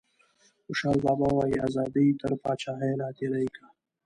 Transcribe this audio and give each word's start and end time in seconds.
خوشحال 0.65 0.97
بابا 1.05 1.27
وايي 1.37 1.55
ازادي 1.67 2.05
تر 2.21 2.31
پاچاهیه 2.43 2.93
لا 2.99 3.07
تیری 3.17 3.45
کا. 3.55 3.65